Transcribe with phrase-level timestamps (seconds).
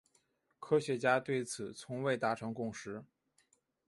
[0.59, 3.03] 科学家对此从未达成共识。